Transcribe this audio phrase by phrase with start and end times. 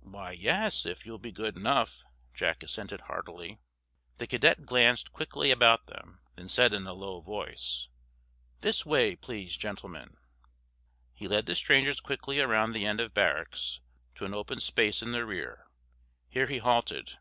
[0.00, 3.58] "Why, yes, if you'll be good enough," Jack assented, heartily.
[4.16, 7.88] The cadet glanced quickly about him, then said in a low voice:
[8.62, 10.16] "This way, please, gentlemen."
[11.12, 13.80] He led the strangers quickly around the end of barracks
[14.14, 15.66] to an open space in the rear.
[16.30, 17.18] Here he halted.